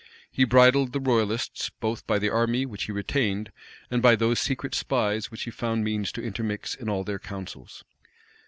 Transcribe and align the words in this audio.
He 0.31 0.45
bridled 0.45 0.93
the 0.93 0.99
royalists, 0.99 1.69
both 1.69 2.07
by 2.07 2.17
the 2.17 2.31
army 2.31 2.65
which 2.65 2.85
he 2.85 2.91
retained, 2.91 3.51
and 3.91 4.01
by 4.01 4.15
those 4.15 4.39
secret 4.39 4.73
spies 4.73 5.29
which 5.29 5.43
he 5.43 5.51
found 5.51 5.83
means 5.83 6.11
to 6.13 6.23
intermix 6.23 6.73
in 6.73 6.89
all 6.89 7.03
their 7.03 7.19
counsels. 7.19 7.83